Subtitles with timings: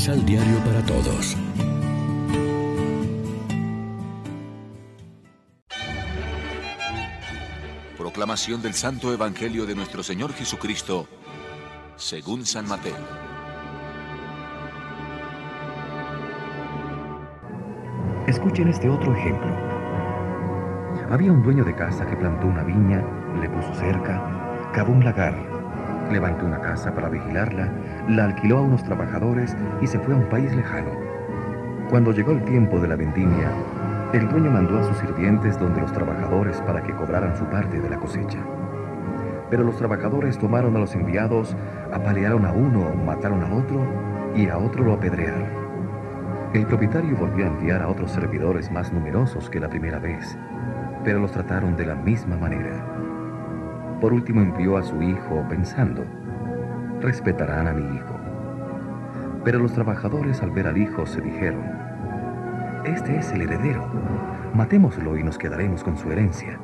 [0.00, 1.36] Misal Diario para Todos.
[7.98, 11.06] Proclamación del Santo Evangelio de nuestro Señor Jesucristo,
[11.96, 12.96] según San Mateo.
[18.26, 19.54] Escuchen este otro ejemplo.
[21.10, 23.04] Había un dueño de casa que plantó una viña,
[23.38, 25.59] le puso cerca, cavó un lagar,
[26.10, 27.68] levantó una casa para vigilarla,
[28.08, 30.90] la alquiló a unos trabajadores y se fue a un país lejano.
[31.90, 33.50] Cuando llegó el tiempo de la vendimia,
[34.12, 37.88] el dueño mandó a sus sirvientes donde los trabajadores para que cobraran su parte de
[37.88, 38.38] la cosecha.
[39.50, 41.56] Pero los trabajadores tomaron a los enviados,
[41.92, 43.84] apalearon a uno, mataron a otro
[44.36, 45.44] y a otro lo apedrearon.
[46.54, 50.36] El propietario volvió a enviar a otros servidores más numerosos que la primera vez,
[51.04, 52.99] pero los trataron de la misma manera.
[54.00, 56.02] Por último envió a su hijo pensando,
[57.00, 58.18] respetarán a mi hijo.
[59.44, 61.62] Pero los trabajadores al ver al hijo se dijeron,
[62.84, 63.86] este es el heredero,
[64.54, 66.58] matémoslo y nos quedaremos con su herencia.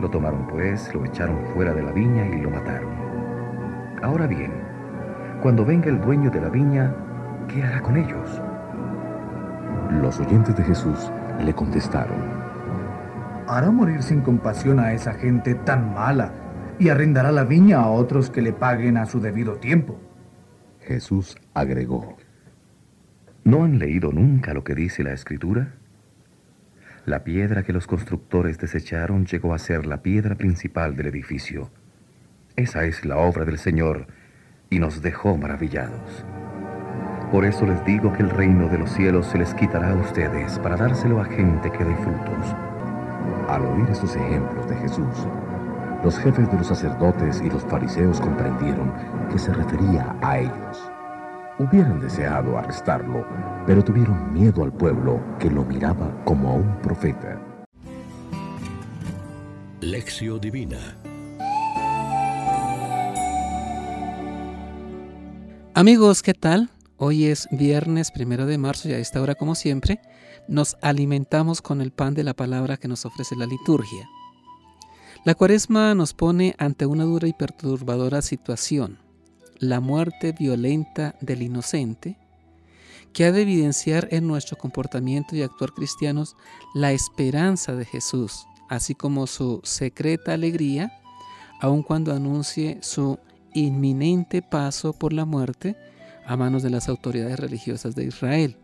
[0.00, 2.90] Lo tomaron pues, lo echaron fuera de la viña y lo mataron.
[4.02, 4.52] Ahora bien,
[5.42, 6.94] cuando venga el dueño de la viña,
[7.48, 8.42] ¿qué hará con ellos?
[10.02, 12.18] Los oyentes de Jesús le contestaron,
[13.48, 16.32] hará morir sin compasión a esa gente tan mala
[16.78, 19.98] y arrendará la viña a otros que le paguen a su debido tiempo.
[20.80, 22.16] Jesús agregó,
[23.44, 25.74] ¿no han leído nunca lo que dice la Escritura?
[27.04, 31.70] La piedra que los constructores desecharon llegó a ser la piedra principal del edificio.
[32.56, 34.06] Esa es la obra del Señor
[34.70, 36.24] y nos dejó maravillados.
[37.32, 40.58] Por eso les digo que el reino de los cielos se les quitará a ustedes
[40.58, 42.67] para dárselo a gente que dé frutos.
[43.48, 45.26] Al oír estos ejemplos de Jesús,
[46.04, 48.92] los jefes de los sacerdotes y los fariseos comprendieron
[49.30, 50.90] que se refería a ellos.
[51.58, 53.26] Hubieran deseado arrestarlo,
[53.66, 57.40] pero tuvieron miedo al pueblo que lo miraba como a un profeta.
[59.80, 60.98] Lección Divina
[65.74, 66.70] Amigos, ¿qué tal?
[67.00, 70.00] Hoy es viernes primero de marzo y a esta hora, como siempre,
[70.48, 74.10] nos alimentamos con el pan de la palabra que nos ofrece la liturgia.
[75.24, 78.98] La cuaresma nos pone ante una dura y perturbadora situación,
[79.60, 82.18] la muerte violenta del inocente,
[83.12, 86.34] que ha de evidenciar en nuestro comportamiento y actuar cristianos
[86.74, 91.00] la esperanza de Jesús, así como su secreta alegría,
[91.60, 93.20] aun cuando anuncie su
[93.54, 95.76] inminente paso por la muerte
[96.28, 98.56] a manos de las autoridades religiosas de Israel.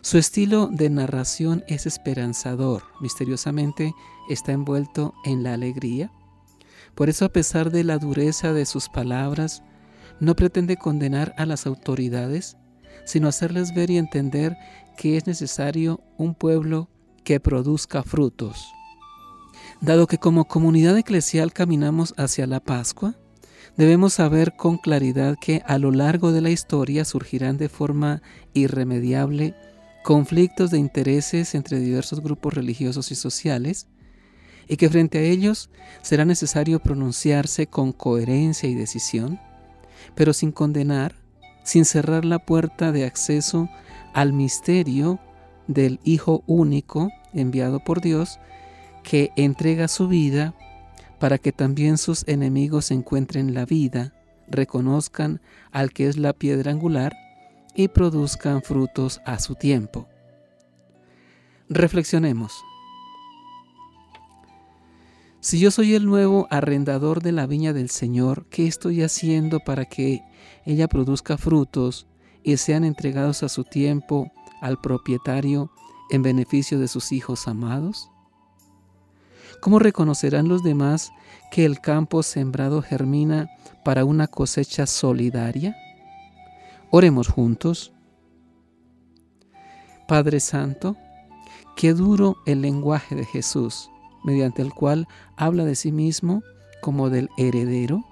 [0.00, 3.92] Su estilo de narración es esperanzador, misteriosamente
[4.28, 6.12] está envuelto en la alegría.
[6.94, 9.62] Por eso, a pesar de la dureza de sus palabras,
[10.20, 12.56] no pretende condenar a las autoridades,
[13.04, 14.56] sino hacerles ver y entender
[14.96, 16.88] que es necesario un pueblo
[17.24, 18.64] que produzca frutos.
[19.80, 23.16] Dado que como comunidad eclesial caminamos hacia la Pascua,
[23.76, 29.54] Debemos saber con claridad que a lo largo de la historia surgirán de forma irremediable
[30.04, 33.88] conflictos de intereses entre diversos grupos religiosos y sociales,
[34.68, 35.70] y que frente a ellos
[36.02, 39.40] será necesario pronunciarse con coherencia y decisión,
[40.14, 41.16] pero sin condenar,
[41.64, 43.68] sin cerrar la puerta de acceso
[44.12, 45.18] al misterio
[45.66, 48.38] del Hijo único enviado por Dios,
[49.02, 50.54] que entrega su vida
[51.24, 54.12] para que también sus enemigos encuentren la vida,
[54.46, 55.40] reconozcan
[55.72, 57.14] al que es la piedra angular
[57.74, 60.06] y produzcan frutos a su tiempo.
[61.70, 62.52] Reflexionemos.
[65.40, 69.86] Si yo soy el nuevo arrendador de la viña del Señor, ¿qué estoy haciendo para
[69.86, 70.20] que
[70.66, 72.06] ella produzca frutos
[72.42, 74.30] y sean entregados a su tiempo
[74.60, 75.70] al propietario
[76.10, 78.10] en beneficio de sus hijos amados?
[79.60, 81.12] ¿Cómo reconocerán los demás
[81.50, 83.48] que el campo sembrado germina
[83.84, 85.76] para una cosecha solidaria?
[86.90, 87.92] Oremos juntos.
[90.06, 90.96] Padre Santo,
[91.76, 93.90] qué duro el lenguaje de Jesús,
[94.24, 96.42] mediante el cual habla de sí mismo
[96.82, 98.04] como del heredero,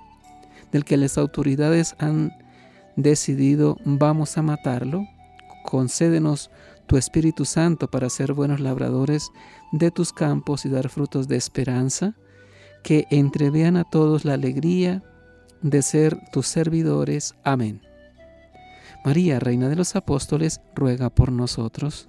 [0.71, 2.33] del que las autoridades han
[2.97, 5.06] decidido vamos a matarlo.
[5.65, 6.50] Concédenos
[6.87, 9.31] tu Espíritu Santo para ser buenos labradores
[9.73, 12.14] de tus campos y dar frutos de esperanza,
[12.82, 15.02] que entrevean a todos la alegría
[15.62, 17.34] de ser tus servidores.
[17.44, 17.81] Amén.
[19.05, 22.08] María, Reina de los Apóstoles, ruega por nosotros.